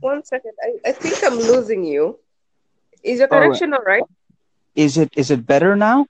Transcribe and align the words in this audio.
One 0.00 0.24
second. 0.24 0.52
I, 0.62 0.88
I 0.90 0.92
think 0.92 1.18
I'm 1.24 1.38
losing 1.38 1.84
you. 1.84 2.18
Is 3.02 3.18
your 3.20 3.28
All 3.30 3.44
right. 3.46 3.62
connection 3.62 3.72
all 3.74 3.82
right? 3.84 4.04
Is 4.74 4.96
it 4.96 5.10
is 5.16 5.30
it 5.30 5.46
better 5.46 5.76
now? 5.76 6.06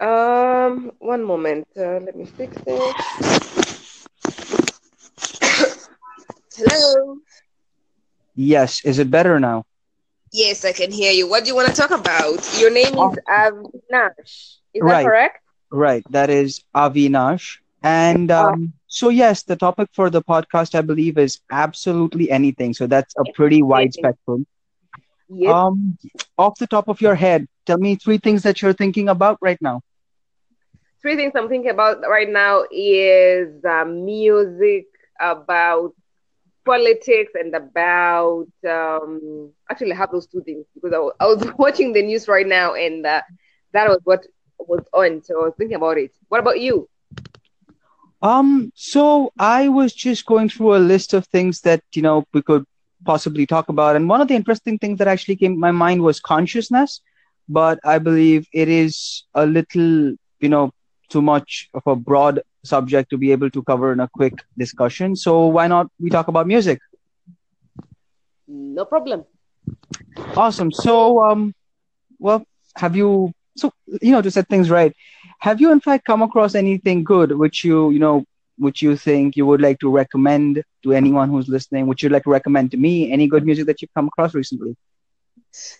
Um, 0.00 0.92
one 0.98 1.22
moment. 1.24 1.66
Uh, 1.76 1.98
let 2.00 2.16
me 2.16 2.24
fix 2.26 2.56
it. 2.66 2.96
Hello. 6.56 7.18
Yes. 8.34 8.84
Is 8.84 8.98
it 8.98 9.10
better 9.10 9.38
now? 9.40 9.64
Yes, 10.32 10.64
I 10.64 10.72
can 10.72 10.90
hear 10.92 11.12
you. 11.12 11.28
What 11.28 11.44
do 11.44 11.48
you 11.48 11.54
want 11.56 11.68
to 11.68 11.74
talk 11.74 11.90
about? 11.90 12.38
Your 12.58 12.70
name 12.70 12.98
is 12.98 13.18
Avinash. 13.28 14.58
Is 14.74 14.84
that 14.84 14.98
Right. 14.98 15.02
correct? 15.02 15.38
Right. 15.70 16.04
That 16.10 16.30
is 16.30 16.62
Avinash. 16.74 17.58
And 17.86 18.30
um, 18.32 18.74
so 18.86 19.08
yes, 19.10 19.42
the 19.44 19.56
topic 19.56 19.90
for 19.92 20.10
the 20.10 20.22
podcast, 20.22 20.74
I 20.74 20.82
believe, 20.82 21.18
is 21.18 21.40
absolutely 21.50 22.30
anything. 22.30 22.74
So 22.74 22.86
that's 22.86 23.14
a 23.18 23.24
pretty 23.34 23.62
wide 23.62 23.94
spectrum. 23.94 24.46
Yes. 25.28 25.56
Um, 25.56 25.98
off 26.38 26.58
the 26.58 26.66
top 26.66 26.88
of 26.88 27.00
your 27.00 27.14
head, 27.14 27.46
tell 27.66 27.78
me 27.78 27.96
three 27.96 28.18
things 28.18 28.42
that 28.44 28.62
you're 28.62 28.72
thinking 28.72 29.08
about 29.08 29.38
right 29.42 29.58
now. 29.60 29.82
Three 31.02 31.16
things 31.16 31.32
I'm 31.36 31.48
thinking 31.48 31.70
about 31.70 32.02
right 32.08 32.28
now 32.28 32.64
is 32.70 33.64
uh, 33.64 33.84
music, 33.84 34.86
about 35.20 35.92
politics, 36.64 37.32
and 37.34 37.54
about 37.54 38.46
um, 38.68 39.52
actually 39.70 39.92
I 39.92 39.96
have 39.96 40.12
those 40.12 40.26
two 40.26 40.42
things 40.42 40.66
because 40.74 40.92
I 40.92 40.98
was, 40.98 41.14
I 41.20 41.26
was 41.26 41.52
watching 41.58 41.92
the 41.92 42.02
news 42.02 42.28
right 42.28 42.46
now 42.46 42.74
and 42.74 43.06
uh, 43.06 43.22
that 43.72 43.88
was 43.88 44.00
what 44.04 44.26
was 44.58 44.84
on. 44.92 45.22
So 45.22 45.42
I 45.42 45.44
was 45.46 45.54
thinking 45.58 45.76
about 45.76 45.98
it. 45.98 46.12
What 46.28 46.40
about 46.40 46.60
you? 46.60 46.88
Um, 48.22 48.72
so 48.74 49.32
I 49.38 49.68
was 49.68 49.92
just 49.92 50.26
going 50.26 50.48
through 50.48 50.74
a 50.76 50.78
list 50.78 51.12
of 51.12 51.26
things 51.26 51.60
that, 51.62 51.82
you 51.94 52.02
know, 52.02 52.24
we 52.32 52.42
could 52.42 52.64
possibly 53.04 53.46
talk 53.46 53.68
about. 53.68 53.96
And 53.96 54.08
one 54.08 54.20
of 54.20 54.28
the 54.28 54.34
interesting 54.34 54.78
things 54.78 54.98
that 54.98 55.08
actually 55.08 55.36
came 55.36 55.54
to 55.54 55.58
my 55.58 55.70
mind 55.70 56.02
was 56.02 56.20
consciousness. 56.20 57.00
But 57.48 57.78
I 57.84 57.98
believe 57.98 58.48
it 58.52 58.68
is 58.68 59.24
a 59.34 59.46
little, 59.46 60.16
you 60.40 60.48
know, 60.48 60.72
too 61.08 61.22
much 61.22 61.68
of 61.74 61.86
a 61.86 61.94
broad 61.94 62.42
subject 62.64 63.10
to 63.10 63.16
be 63.16 63.30
able 63.30 63.50
to 63.50 63.62
cover 63.62 63.92
in 63.92 64.00
a 64.00 64.08
quick 64.08 64.42
discussion. 64.58 65.14
So 65.14 65.46
why 65.46 65.68
not 65.68 65.88
we 66.00 66.10
talk 66.10 66.26
about 66.26 66.48
music? 66.48 66.80
No 68.48 68.84
problem. 68.84 69.24
Awesome. 70.36 70.72
So, 70.72 71.22
um, 71.24 71.54
well, 72.18 72.44
have 72.76 72.96
you, 72.96 73.32
so, 73.56 73.72
you 74.02 74.10
know, 74.10 74.22
to 74.22 74.30
set 74.30 74.48
things 74.48 74.70
right, 74.70 74.94
have 75.38 75.60
you 75.60 75.72
in 75.72 75.80
fact 75.80 76.04
come 76.04 76.22
across 76.22 76.54
anything 76.54 77.04
good 77.04 77.32
which 77.32 77.64
you, 77.64 77.90
you 77.90 77.98
know, 77.98 78.24
which 78.58 78.80
you 78.82 78.96
think 78.96 79.36
you 79.36 79.44
would 79.46 79.60
like 79.60 79.78
to 79.80 79.90
recommend 79.90 80.62
to 80.82 80.92
anyone 80.92 81.28
who's 81.28 81.48
listening? 81.48 81.86
Would 81.86 82.02
you 82.02 82.08
like 82.08 82.24
to 82.24 82.30
recommend 82.30 82.70
to 82.70 82.76
me 82.76 83.12
any 83.12 83.26
good 83.26 83.44
music 83.44 83.66
that 83.66 83.82
you've 83.82 83.92
come 83.94 84.08
across 84.08 84.34
recently? 84.34 84.76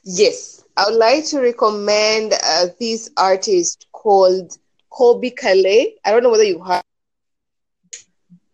Yes, 0.04 0.64
I 0.76 0.86
would 0.86 0.98
like 0.98 1.24
to 1.26 1.40
recommend 1.40 2.34
uh, 2.34 2.66
this 2.78 3.10
artist 3.16 3.86
called 3.92 4.56
Colbie 4.92 5.34
Caillat. 5.34 5.94
I 6.04 6.10
don't 6.10 6.22
know 6.22 6.30
whether 6.30 6.44
you 6.44 6.62
heard. 6.62 6.82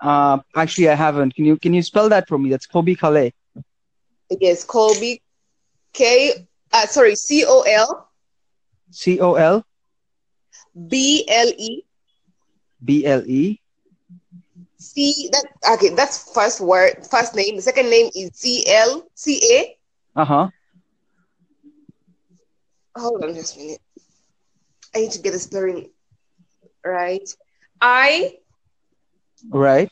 Uh, 0.01 0.39
actually, 0.57 0.89
I 0.89 0.95
haven't. 0.95 1.35
Can 1.35 1.45
you 1.45 1.57
can 1.57 1.75
you 1.75 1.83
spell 1.83 2.09
that 2.09 2.27
for 2.29 2.39
me? 2.39 2.51
That's 2.51 2.67
Colbie 2.67 2.97
Caillat. 2.97 3.33
Yes, 4.41 4.65
Kobe 4.65 5.19
K. 5.93 6.47
Uh, 6.73 6.87
sorry, 6.87 7.15
C 7.15 7.45
O 7.47 7.61
L 7.63 8.09
C 8.91 9.21
O 9.21 9.35
L 9.35 9.65
B 10.75 11.25
L 11.29 11.49
E 11.57 11.85
B 12.85 13.05
L 13.07 13.23
E. 13.27 13.61
C. 14.79 15.29
That 15.33 15.75
okay. 15.75 15.91
That's 15.91 16.33
first 16.33 16.61
word, 16.61 17.07
first 17.11 17.35
name. 17.35 17.57
The 17.57 17.63
second 17.63 17.91
name 17.91 18.11
is 18.15 18.31
C 18.35 18.65
L 18.69 19.05
C 19.15 19.41
A. 19.53 19.77
Uh 20.17 20.25
huh. 20.25 20.51
Hold 22.97 23.25
on 23.25 23.35
just 23.35 23.57
a 23.57 23.59
minute. 23.59 23.81
I 24.95 25.01
need 25.01 25.13
to 25.13 25.21
get 25.21 25.33
the 25.33 25.39
spelling 25.39 25.91
right. 26.85 27.29
I 27.81 28.37
Right. 29.51 29.91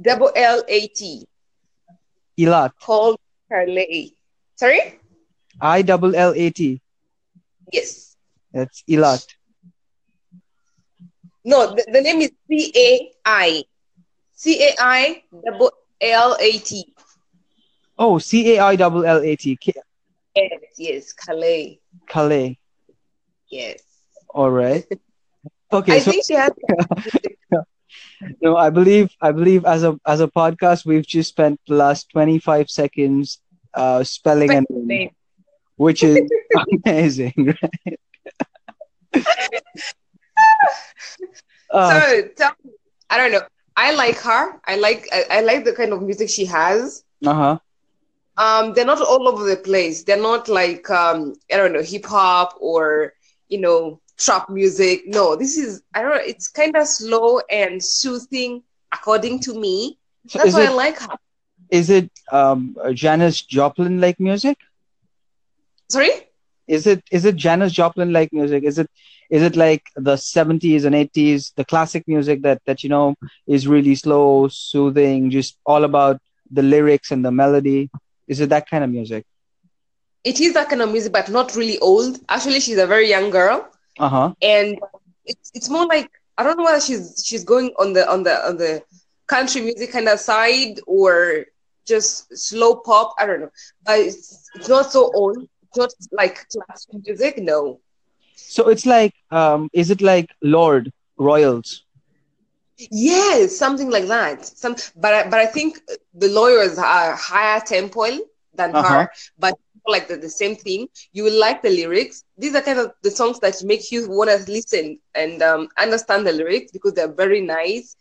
double 0.00 0.30
L 0.36 0.62
A 0.68 0.86
T. 0.88 1.26
Ilat. 2.38 2.72
Called 2.80 3.18
Caillat. 3.50 4.14
Sorry. 4.54 4.98
I 5.60 5.82
double 5.82 6.14
L 6.14 6.32
A 6.36 6.50
T. 6.50 6.80
Yes. 7.72 8.13
That's 8.54 8.84
Ilat. 8.88 9.26
No, 11.44 11.74
the, 11.74 11.84
the 11.92 12.02
name 12.02 12.20
is 12.22 12.32
C 12.48 12.72
A 12.76 13.12
I. 13.26 13.64
C 14.34 14.62
A 14.62 14.74
I 14.80 15.22
double 15.44 15.72
L 16.00 16.36
A 16.40 16.58
T. 16.58 16.94
Oh, 17.98 18.18
C 18.18 18.56
A 18.56 18.60
I 18.60 18.76
double 18.76 19.04
L 19.04 19.20
A 19.22 19.36
T. 19.36 19.56
K- 19.56 19.72
Yes, 20.36 20.60
yes, 20.78 21.14
Caillat. 21.14 21.80
Caillat. 22.08 22.58
Yes. 23.48 23.82
All 24.30 24.50
right. 24.50 24.84
Okay. 25.72 25.96
I 25.96 25.98
so 25.98 26.10
think 26.10 26.24
she 26.26 26.34
has. 26.34 26.52
no, 28.42 28.56
I 28.56 28.70
believe 28.70 29.10
I 29.20 29.32
believe 29.32 29.64
as 29.64 29.84
a 29.84 29.98
as 30.06 30.20
a 30.20 30.28
podcast 30.28 30.84
we've 30.86 31.06
just 31.06 31.30
spent 31.30 31.60
the 31.68 31.74
last 31.74 32.10
twenty 32.10 32.38
five 32.38 32.70
seconds 32.70 33.40
uh 33.74 34.02
spelling 34.04 34.54
a 34.54 34.60
name, 34.60 34.86
name. 34.86 35.10
which 35.76 36.02
is 36.02 36.20
amazing. 36.84 37.54
Right? 37.62 38.00
Uh, 41.70 42.00
so 42.00 42.22
tell 42.36 42.52
me, 42.64 42.72
I 43.10 43.16
don't 43.18 43.32
know. 43.32 43.42
I 43.76 43.94
like 43.94 44.18
her. 44.20 44.60
I 44.66 44.76
like 44.76 45.06
I, 45.12 45.24
I 45.30 45.40
like 45.40 45.64
the 45.64 45.72
kind 45.72 45.92
of 45.92 46.02
music 46.02 46.28
she 46.30 46.46
has. 46.46 47.04
uh-huh. 47.24 47.58
Um, 48.36 48.72
they're 48.74 48.84
not 48.84 49.00
all 49.00 49.28
over 49.28 49.44
the 49.44 49.56
place. 49.56 50.04
They're 50.04 50.20
not 50.20 50.48
like 50.48 50.88
um, 50.90 51.34
I 51.52 51.56
don't 51.56 51.72
know, 51.72 51.82
hip 51.82 52.06
hop 52.06 52.56
or 52.60 53.12
you 53.48 53.58
know, 53.60 54.00
trap 54.18 54.48
music. 54.50 55.02
No, 55.06 55.36
this 55.36 55.56
is 55.56 55.82
I 55.94 56.02
don't 56.02 56.10
know. 56.10 56.22
It's 56.24 56.48
kind 56.48 56.76
of 56.76 56.86
slow 56.86 57.40
and 57.50 57.82
soothing, 57.82 58.62
according 58.92 59.40
to 59.40 59.54
me. 59.58 59.98
So 60.26 60.38
That's 60.38 60.52
why 60.52 60.64
it 60.64 60.68
I 60.68 60.70
like 60.70 60.98
her. 61.00 61.16
is 61.70 61.90
it 61.90 62.10
um 62.32 62.76
Janis 62.94 63.40
Joplin 63.42 64.00
like 64.00 64.18
music? 64.20 64.58
Sorry. 65.90 66.10
Is 66.66 66.86
it 66.86 67.02
is 67.10 67.24
it 67.24 67.36
Janis 67.36 67.72
Joplin 67.72 68.12
like 68.12 68.32
music? 68.32 68.64
Is 68.64 68.78
it 68.78 68.90
is 69.30 69.42
it 69.42 69.56
like 69.56 69.82
the 69.96 70.14
70s 70.14 70.84
and 70.84 70.94
80s, 70.94 71.54
the 71.54 71.64
classic 71.64 72.06
music 72.06 72.42
that 72.42 72.62
that 72.66 72.82
you 72.82 72.90
know 72.90 73.14
is 73.46 73.66
really 73.66 73.94
slow, 73.94 74.48
soothing, 74.48 75.30
just 75.30 75.58
all 75.66 75.84
about 75.84 76.20
the 76.50 76.62
lyrics 76.62 77.10
and 77.10 77.24
the 77.24 77.30
melody? 77.30 77.90
Is 78.28 78.40
it 78.40 78.48
that 78.50 78.68
kind 78.68 78.84
of 78.84 78.90
music? 78.90 79.24
It 80.24 80.40
is 80.40 80.54
that 80.54 80.70
kind 80.70 80.80
of 80.80 80.90
music, 80.90 81.12
but 81.12 81.28
not 81.28 81.54
really 81.54 81.78
old. 81.80 82.18
Actually, 82.28 82.60
she's 82.60 82.78
a 82.78 82.86
very 82.86 83.08
young 83.08 83.30
girl. 83.30 83.68
Uh-huh. 83.96 84.34
and 84.42 84.80
it's 85.24 85.52
it's 85.54 85.68
more 85.70 85.86
like 85.86 86.10
I 86.36 86.42
don't 86.42 86.58
know 86.58 86.64
whether 86.64 86.80
she's 86.80 87.22
she's 87.24 87.44
going 87.44 87.72
on 87.78 87.92
the 87.92 88.10
on 88.10 88.24
the 88.24 88.34
on 88.46 88.56
the 88.56 88.82
country 89.26 89.60
music 89.60 89.92
kind 89.92 90.08
of 90.08 90.18
side 90.18 90.80
or 90.86 91.46
just 91.86 92.36
slow 92.36 92.76
pop. 92.76 93.14
I 93.18 93.26
don't 93.26 93.40
know, 93.40 93.50
but 93.84 94.00
it's, 94.00 94.50
it's 94.54 94.68
not 94.68 94.90
so 94.90 95.10
old. 95.14 95.48
Not 95.76 95.90
like 96.12 96.46
classical 96.50 97.00
music. 97.04 97.38
No. 97.38 97.80
So 98.34 98.68
it's 98.68 98.86
like 98.86 99.14
um 99.30 99.68
is 99.72 99.90
it 99.90 100.00
like 100.00 100.28
Lorde 100.42 100.92
Royals? 101.18 101.84
Yes, 102.90 103.56
something 103.56 103.90
like 103.90 104.06
that. 104.08 104.44
Some, 104.44 104.76
but 104.96 105.14
I- 105.14 105.28
but 105.28 105.38
I 105.40 105.46
think 105.46 105.80
the 106.14 106.28
lawyers 106.28 106.78
are 106.78 107.14
higher 107.16 107.60
tempo 107.60 108.04
than 108.54 108.74
Uh-huh. 108.74 108.76
her, 108.76 109.08
but 109.38 109.54
like 109.86 110.08
the, 110.08 110.16
the 110.16 110.28
same 110.30 110.56
thing. 110.56 110.88
You 111.12 111.24
will 111.24 111.38
like 111.38 111.62
the 111.62 111.70
lyrics. 111.70 112.24
These 112.38 112.54
are 112.54 112.62
kind 112.62 112.78
of 112.78 112.92
the 113.02 113.10
songs 113.10 113.38
that 113.40 113.56
make 113.64 113.90
you 113.92 114.08
want 114.08 114.30
to 114.30 114.50
listen 114.50 114.98
and 115.14 115.42
um, 115.42 115.68
understand 115.78 116.26
the 116.26 116.32
lyrics 116.32 116.72
because 116.72 116.94
they're 116.94 117.12
very 117.12 117.40
nice. 117.40 117.96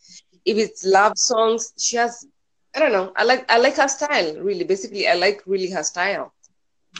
If 0.45 0.57
it's 0.57 0.83
love 0.85 1.13
songs, 1.17 1.73
she 1.79 1.97
has. 1.97 2.25
I 2.75 2.79
don't 2.79 2.91
know. 2.91 3.11
I 3.15 3.23
like 3.23 3.49
I 3.51 3.57
like 3.59 3.75
her 3.77 3.87
style. 3.87 4.35
Really, 4.39 4.63
basically, 4.63 5.07
I 5.07 5.13
like 5.15 5.41
really 5.45 5.69
her 5.71 5.83
style. 5.83 6.33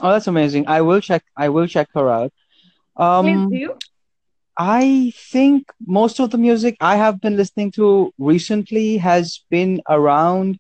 Oh, 0.01 0.11
that's 0.11 0.27
amazing. 0.27 0.65
I 0.67 0.81
will 0.81 0.99
check 1.01 1.23
I 1.37 1.49
will 1.49 1.67
check 1.67 1.87
her 1.93 2.09
out. 2.09 2.31
Please 3.19 3.41
Um 3.41 3.49
do 3.49 3.57
you? 3.57 3.77
I 4.57 5.11
think 5.15 5.63
most 5.85 6.19
of 6.19 6.31
the 6.31 6.37
music 6.37 6.75
I 6.79 6.95
have 6.97 7.19
been 7.21 7.35
listening 7.37 7.71
to 7.73 8.11
recently 8.17 8.97
has 8.97 9.43
been 9.49 9.81
around 9.89 10.59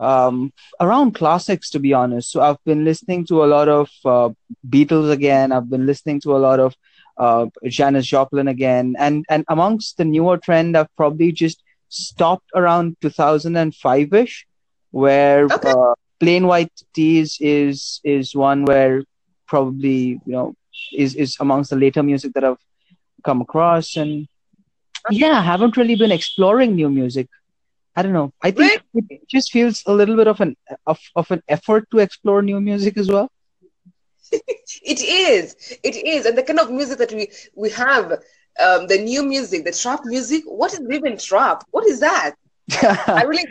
um, 0.00 0.52
around 0.80 1.14
classics, 1.14 1.70
to 1.70 1.78
be 1.78 1.92
honest. 1.92 2.30
So 2.30 2.40
I've 2.40 2.62
been 2.64 2.84
listening 2.84 3.26
to 3.26 3.44
a 3.44 3.46
lot 3.46 3.68
of 3.68 3.88
uh, 4.04 4.30
Beatles 4.68 5.10
again. 5.10 5.52
I've 5.52 5.70
been 5.70 5.86
listening 5.86 6.20
to 6.22 6.36
a 6.36 6.38
lot 6.38 6.58
of 6.60 6.74
uh, 7.16 7.46
Janis 7.66 8.06
Joplin 8.06 8.48
again, 8.48 8.94
and 8.98 9.24
and 9.30 9.44
amongst 9.48 9.96
the 9.98 10.04
newer 10.04 10.36
trend, 10.38 10.76
I've 10.76 10.94
probably 10.96 11.32
just 11.32 11.62
stopped 11.88 12.48
around 12.54 12.96
2005 13.00 14.12
ish, 14.12 14.46
where 14.90 15.50
Okay. 15.52 15.72
uh, 15.72 15.94
Plain 16.20 16.46
White 16.46 16.72
T's 16.94 17.36
is 17.40 18.00
is 18.04 18.34
one 18.34 18.64
where 18.64 19.02
probably 19.46 20.20
you 20.26 20.32
know 20.36 20.54
is 20.92 21.14
is 21.14 21.36
amongst 21.40 21.70
the 21.70 21.76
later 21.76 22.02
music 22.02 22.32
that 22.34 22.44
I've 22.44 22.62
come 23.24 23.40
across, 23.40 23.96
and 23.96 24.26
yeah, 25.10 25.38
I 25.38 25.42
haven't 25.42 25.76
really 25.76 25.96
been 25.96 26.12
exploring 26.12 26.74
new 26.74 26.90
music 26.90 27.28
I 27.96 28.02
don't 28.02 28.12
know. 28.12 28.32
I 28.42 28.50
think 28.50 28.72
Really? 28.72 29.08
it 29.08 29.28
just 29.28 29.50
feels 29.52 29.82
a 29.86 29.92
little 29.92 30.16
bit 30.16 30.26
of 30.28 30.40
an 30.40 30.56
of, 30.86 30.98
of 31.16 31.30
an 31.30 31.42
effort 31.48 31.88
to 31.90 31.98
explore 31.98 32.42
new 32.42 32.60
music 32.60 32.96
as 32.96 33.08
well. 33.10 33.30
It 34.82 35.00
is. 35.02 35.54
It 35.82 35.96
is. 35.96 36.26
And 36.26 36.36
the 36.36 36.42
kind 36.42 36.58
of 36.60 36.70
music 36.70 36.98
that 36.98 37.12
we 37.12 37.28
we 37.54 37.70
have, 37.70 38.12
um, 38.64 38.86
the 38.86 38.98
new 38.98 39.22
music, 39.22 39.64
the 39.64 39.72
trap 39.72 40.00
music. 40.04 40.42
What 40.46 40.72
is 40.72 40.80
even 40.90 41.16
trap? 41.18 41.64
What 41.70 41.86
is 41.86 42.00
that? 42.00 42.34
I 43.14 43.22
really, 43.22 43.44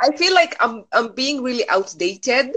I 0.00 0.16
feel 0.16 0.34
like 0.34 0.56
I'm 0.60 0.84
I'm 0.92 1.14
being 1.14 1.42
really 1.42 1.68
outdated. 1.68 2.56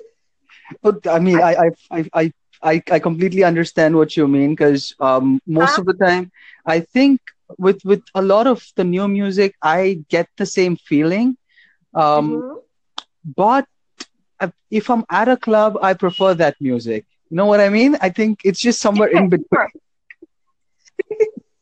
But 0.82 1.06
I 1.08 1.20
mean, 1.20 1.42
I 1.42 1.54
I 1.56 1.70
I 1.92 2.10
I 2.14 2.32
I, 2.64 2.84
I 2.92 3.00
completely 3.00 3.44
understand 3.44 3.96
what 3.96 4.18
you 4.18 4.28
mean 4.28 4.52
because 4.52 4.96
um, 5.00 5.40
most 5.48 5.78
of 5.78 5.86
the 5.86 5.94
time, 5.94 6.32
I 6.66 6.80
think 6.82 7.22
with 7.58 7.84
with 7.86 8.04
a 8.16 8.22
lot 8.22 8.48
of 8.48 8.64
the 8.76 8.84
new 8.84 9.08
music, 9.08 9.56
I 9.62 10.04
get 10.10 10.28
the 10.38 10.46
same 10.46 10.76
feeling. 10.78 11.38
Um, 11.94 12.42
Mhm. 12.42 12.60
but 13.36 13.66
uh, 14.40 14.50
if 14.72 14.90
I'm 14.90 15.06
at 15.12 15.28
a 15.30 15.38
club, 15.38 15.78
I 15.82 15.94
prefer 15.94 16.34
that 16.36 16.56
music. 16.60 17.06
You 17.30 17.38
know 17.38 17.46
what 17.46 17.60
I 17.60 17.70
mean? 17.70 17.96
I 18.02 18.10
think 18.10 18.40
it's 18.44 18.60
just 18.60 18.82
somewhere 18.82 19.10
in 19.10 19.30
Yeah, 19.30 19.32
between. 19.32 19.68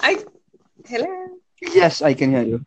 I 0.00 0.24
hello. 0.86 1.38
Yes, 1.78 2.02
I 2.02 2.14
can 2.14 2.30
hear 2.32 2.42
you. 2.42 2.64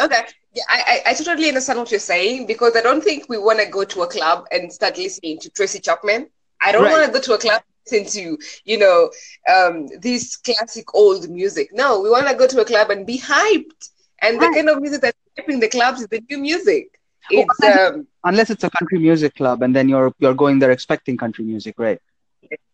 Okay. 0.00 0.20
Yeah, 0.54 0.62
I, 0.68 1.02
I, 1.06 1.10
I 1.10 1.14
totally 1.14 1.48
understand 1.48 1.78
what 1.78 1.90
you're 1.90 2.00
saying 2.00 2.46
because 2.46 2.76
I 2.76 2.80
don't 2.80 3.02
think 3.02 3.28
we 3.28 3.38
want 3.38 3.60
to 3.60 3.66
go 3.66 3.84
to 3.84 4.02
a 4.02 4.06
club 4.06 4.46
and 4.52 4.72
start 4.72 4.96
listening 4.96 5.38
to 5.40 5.50
Tracy 5.50 5.80
Chapman. 5.80 6.28
I 6.62 6.72
don't 6.72 6.84
Right. 6.84 6.90
want 6.90 7.06
to 7.06 7.12
go 7.12 7.20
to 7.20 7.34
a 7.34 7.38
club 7.38 7.62
and 7.62 8.02
listen 8.06 8.22
to, 8.22 8.38
you 8.64 8.78
know, 8.78 9.10
um, 9.52 9.88
this 10.00 10.36
classic 10.36 10.94
old 10.94 11.28
music. 11.30 11.70
No, 11.72 12.00
we 12.00 12.10
want 12.10 12.28
to 12.28 12.34
go 12.34 12.46
to 12.46 12.60
a 12.60 12.64
club 12.64 12.90
and 12.90 13.06
be 13.06 13.18
hyped. 13.18 13.90
And 14.22 14.40
the 14.40 14.48
kind 14.48 14.68
of 14.68 14.80
music 14.80 15.02
that's 15.02 15.18
hyping 15.38 15.60
the 15.60 15.68
clubs 15.68 16.00
is 16.00 16.08
the 16.08 16.22
new 16.30 16.38
music. 16.38 16.98
It's 17.28 17.62
unless, 17.62 17.80
um, 17.92 18.06
unless 18.24 18.50
it's 18.50 18.64
a 18.64 18.70
country 18.70 18.98
music 18.98 19.34
club, 19.34 19.62
and 19.62 19.74
then 19.74 19.88
you're 19.88 20.12
you're 20.18 20.34
going 20.34 20.58
there 20.58 20.70
expecting 20.70 21.16
country 21.16 21.44
music, 21.44 21.74
right? 21.78 22.00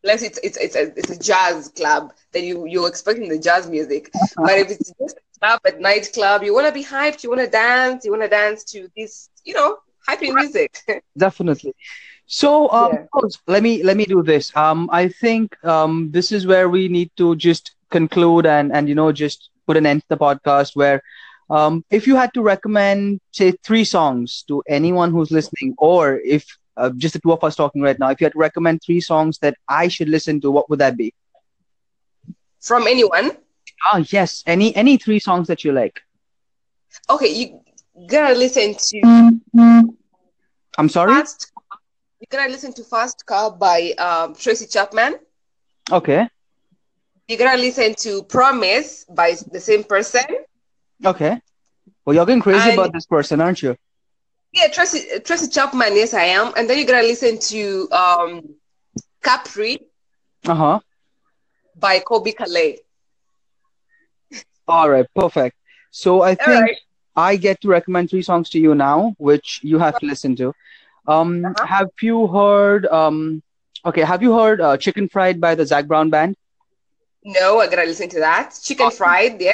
Unless 0.02 0.22
it's 0.22 0.38
it's 0.42 0.56
it's 0.58 0.76
a, 0.76 0.82
it's 0.96 1.10
a 1.10 1.18
jazz 1.18 1.68
club, 1.68 2.12
then 2.32 2.44
you 2.44 2.66
you're 2.66 2.88
expecting 2.88 3.28
the 3.28 3.38
jazz 3.38 3.68
music. 3.68 4.10
But 4.36 4.58
if 4.58 4.70
it's 4.70 4.92
just 5.00 5.16
a 5.16 5.40
club 5.40 5.60
at 5.66 5.80
night 5.80 6.10
club, 6.12 6.42
you 6.42 6.54
want 6.54 6.66
to 6.66 6.72
be 6.72 6.84
hyped, 6.84 7.22
you 7.22 7.30
want 7.30 7.42
to 7.42 7.48
dance, 7.48 8.04
you 8.04 8.10
want 8.10 8.22
to 8.22 8.28
dance 8.28 8.64
to 8.72 8.88
this, 8.96 9.30
you 9.44 9.54
know, 9.54 9.78
hyping 10.08 10.34
music. 10.34 10.78
Definitely. 11.18 11.74
So 12.26 12.70
um, 12.70 12.92
Yeah. 12.92 13.28
Let 13.46 13.62
me 13.62 13.82
let 13.82 13.96
me 13.96 14.04
do 14.04 14.22
this. 14.22 14.54
Um, 14.56 14.88
I 14.92 15.08
think 15.08 15.62
um, 15.64 16.10
this 16.12 16.32
is 16.32 16.46
where 16.46 16.68
we 16.68 16.88
need 16.88 17.10
to 17.16 17.36
just 17.36 17.74
conclude 17.90 18.46
and 18.46 18.72
and 18.72 18.88
you 18.88 18.94
know 18.94 19.12
just 19.12 19.50
put 19.66 19.76
an 19.76 19.86
end 19.86 20.00
to 20.02 20.08
the 20.08 20.16
podcast. 20.16 20.74
Where 20.74 21.02
um, 21.50 21.84
if 21.90 22.06
you 22.06 22.16
had 22.16 22.32
to 22.34 22.42
recommend 22.42 23.20
say 23.32 23.52
three 23.62 23.84
songs 23.84 24.44
to 24.48 24.62
anyone 24.68 25.10
who's 25.12 25.30
listening, 25.30 25.74
or 25.78 26.20
if 26.24 26.44
uh, 26.76 26.90
just 26.96 27.14
the 27.14 27.20
two 27.20 27.32
of 27.32 27.42
us 27.44 27.54
talking 27.56 27.82
right 27.82 27.98
now, 27.98 28.10
if 28.10 28.20
you 28.20 28.24
had 28.24 28.32
to 28.32 28.38
recommend 28.38 28.80
three 28.84 29.00
songs 29.00 29.38
that 29.38 29.56
I 29.68 29.88
should 29.88 30.08
listen 30.08 30.40
to, 30.42 30.50
what 30.50 30.70
would 30.70 30.78
that 30.80 30.96
be? 30.96 31.14
From 32.60 32.86
anyone. 32.86 33.32
Ah, 33.84 34.02
yes, 34.10 34.42
any 34.46 34.74
any 34.76 34.96
three 34.96 35.18
songs 35.18 35.48
that 35.48 35.64
you 35.64 35.72
like. 35.72 36.00
Okay, 37.10 37.28
you 37.32 37.60
gotta 38.06 38.34
listen 38.34 38.74
to 38.74 39.32
I'm 40.78 40.88
sorry. 40.88 41.12
Fast. 41.12 41.52
You 42.20 42.26
gotta 42.30 42.50
listen 42.50 42.72
to 42.74 42.84
Fast 42.84 43.26
Car 43.26 43.50
by 43.50 43.92
um, 43.98 44.34
Tracy 44.34 44.66
Chapman. 44.66 45.16
Okay. 45.90 46.28
You 47.28 47.36
gotta 47.36 47.58
listen 47.60 47.94
to 48.00 48.22
Promise 48.22 49.04
by 49.10 49.34
the 49.50 49.60
same 49.60 49.82
person. 49.84 50.22
Okay. 51.04 51.40
Well, 52.04 52.14
you're 52.14 52.26
getting 52.26 52.42
crazy 52.42 52.70
And- 52.70 52.78
about 52.78 52.92
this 52.92 53.06
person, 53.06 53.40
aren't 53.40 53.62
you? 53.62 53.76
Yeah, 54.52 54.68
Tracy 54.68 55.18
Tracy 55.24 55.48
Chapman. 55.48 55.94
Yes, 55.96 56.14
I 56.14 56.24
am. 56.24 56.52
And 56.56 56.68
then 56.68 56.78
you 56.78 56.86
gotta 56.86 57.06
listen 57.06 57.38
to 57.38 57.88
um, 57.92 58.42
Capri 59.22 59.78
Uh 60.46 60.54
huh. 60.54 60.80
by 61.76 62.00
Colbie 62.00 62.34
Caillat. 62.34 62.78
All 64.68 64.90
right. 64.90 65.06
Perfect. 65.14 65.56
So 65.90 66.22
I 66.22 66.34
think 66.34 66.60
right. 66.62 66.76
I 67.16 67.36
get 67.36 67.60
to 67.62 67.68
recommend 67.68 68.10
three 68.10 68.22
songs 68.22 68.48
to 68.50 68.58
you 68.58 68.74
now, 68.74 69.14
which 69.18 69.60
you 69.62 69.78
have 69.78 69.98
to 69.98 70.06
listen 70.06 70.36
to. 70.36 70.54
Um, 71.06 71.44
Uh-huh. 71.44 71.66
Have 71.66 71.90
you 72.00 72.26
heard? 72.28 72.86
Um, 72.86 73.42
okay, 73.84 74.02
have 74.02 74.22
you 74.22 74.32
heard 74.38 74.60
uh, 74.60 74.76
"Chicken 74.76 75.08
Fried" 75.08 75.40
by 75.40 75.54
the 75.54 75.66
Zac 75.66 75.86
Brown 75.86 76.10
Band? 76.10 76.36
No, 77.24 77.60
I 77.60 77.66
gotta 77.68 77.84
listen 77.86 78.08
to 78.10 78.20
that. 78.20 78.54
Chicken 78.62 78.86
Awesome. 78.86 78.96
fried. 78.98 79.40
Yeah. 79.40 79.52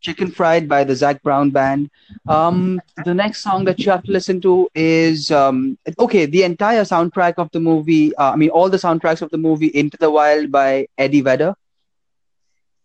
"Chicken 0.00 0.30
Fried" 0.30 0.68
by 0.68 0.84
the 0.84 0.96
Zac 0.96 1.22
Brown 1.22 1.50
Band. 1.50 1.90
Um, 2.28 2.80
the 3.04 3.14
next 3.14 3.42
song 3.42 3.64
that 3.64 3.78
you 3.80 3.90
have 3.90 4.02
to 4.04 4.12
listen 4.12 4.40
to 4.42 4.68
is 4.74 5.30
um, 5.30 5.78
okay. 5.98 6.26
The 6.26 6.42
entire 6.44 6.82
soundtrack 6.82 7.34
of 7.38 7.50
the 7.52 7.60
movie. 7.60 8.14
Uh, 8.16 8.32
I 8.32 8.36
mean, 8.36 8.50
all 8.50 8.68
the 8.68 8.78
soundtracks 8.78 9.22
of 9.22 9.30
the 9.30 9.38
movie 9.38 9.68
"Into 9.68 9.96
the 9.96 10.10
Wild" 10.10 10.50
by 10.50 10.86
Eddie 10.98 11.20
Vedder. 11.20 11.54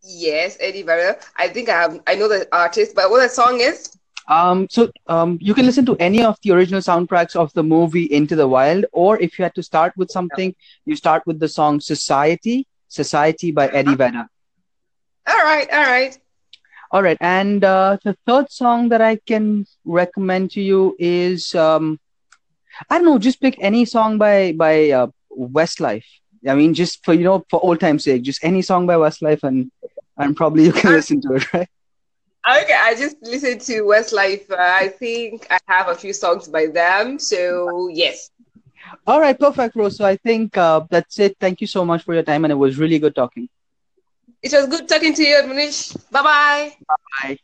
Yes, 0.07 0.57
Eddie 0.59 0.83
Vedder. 0.83 1.17
I 1.35 1.47
think 1.47 1.69
I 1.69 1.81
have. 1.81 1.99
I 2.05 2.15
know 2.15 2.27
the 2.27 2.47
artist, 2.51 2.95
but 2.95 3.09
what 3.09 3.21
the 3.21 3.29
song 3.29 3.59
is? 3.61 3.91
Um, 4.27 4.67
so 4.69 4.91
um, 5.07 5.37
you 5.41 5.53
can 5.53 5.65
listen 5.65 5.85
to 5.85 5.95
any 5.97 6.23
of 6.23 6.37
the 6.41 6.51
original 6.51 6.81
soundtracks 6.81 7.35
of 7.35 7.53
the 7.53 7.63
movie 7.63 8.05
Into 8.05 8.35
the 8.35 8.47
Wild, 8.47 8.85
or 8.91 9.19
if 9.19 9.37
you 9.37 9.43
had 9.43 9.55
to 9.55 9.63
start 9.63 9.93
with 9.95 10.09
something, 10.09 10.55
you 10.85 10.95
start 10.95 11.25
with 11.27 11.39
the 11.39 11.47
song 11.47 11.79
Society, 11.79 12.67
Society 12.87 13.51
by 13.51 13.67
Eddie 13.67 13.95
Vedder. 13.95 14.27
All 15.27 15.43
right. 15.43 15.69
All 15.71 15.83
right. 15.83 16.17
All 16.91 17.03
right, 17.03 17.17
and 17.19 17.63
uh, 17.63 17.97
the 18.03 18.15
third 18.25 18.51
song 18.51 18.89
that 18.89 19.01
I 19.01 19.17
can 19.17 19.65
recommend 19.85 20.51
to 20.51 20.61
you 20.61 20.95
is 20.99 21.53
um, 21.55 21.99
I 22.89 22.97
don't 22.97 23.05
know, 23.05 23.17
just 23.19 23.41
pick 23.41 23.55
any 23.59 23.85
song 23.85 24.17
by 24.17 24.51
by 24.53 24.91
uh, 24.91 25.07
Westlife. 25.37 26.05
I 26.47 26.55
mean, 26.55 26.73
just 26.73 27.03
for 27.03 27.13
you 27.13 27.23
know, 27.23 27.45
for 27.49 27.63
old 27.63 27.79
time's 27.79 28.03
sake, 28.03 28.21
just 28.23 28.43
any 28.43 28.61
song 28.61 28.85
by 28.85 28.95
Westlife, 28.95 29.43
and 29.43 29.71
and 30.17 30.35
probably 30.35 30.65
you 30.65 30.71
can 30.73 30.91
listen 30.91 31.21
to 31.21 31.33
it, 31.35 31.53
right? 31.53 31.69
Okay, 32.47 32.77
I 32.79 32.95
just 32.95 33.17
listened 33.21 33.61
to 33.61 33.81
Westlife. 33.83 34.49
Uh, 34.51 34.57
I 34.59 34.89
think 34.89 35.47
I 35.49 35.57
have 35.67 35.87
a 35.87 35.95
few 35.95 36.13
songs 36.13 36.47
by 36.47 36.67
them. 36.67 37.17
So 37.19 37.89
yes. 37.91 38.29
All 39.07 39.19
right, 39.19 39.37
perfect, 39.37 39.75
Rose. 39.75 39.97
So 39.97 40.05
I 40.05 40.17
think 40.17 40.55
uh, 40.57 40.81
that's 40.89 41.19
it. 41.19 41.37
Thank 41.39 41.61
you 41.61 41.67
so 41.67 41.83
much 41.83 42.03
for 42.03 42.13
your 42.13 42.23
time, 42.23 42.45
and 42.45 42.51
it 42.51 42.55
was 42.55 42.77
really 42.77 42.99
good 42.99 43.15
talking. 43.15 43.49
It 44.45 44.53
was 44.53 44.67
good 44.67 44.87
talking 44.87 45.13
to 45.13 45.23
you, 45.23 45.35
Manish. 45.43 45.93
Bye 46.11 46.21
bye. 46.23 46.75
Bye. 46.87 47.37